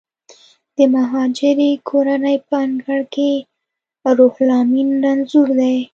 [0.77, 3.31] د مهاجرې کورنۍ په انګړ کې
[4.17, 5.75] روح لامین رنځور دی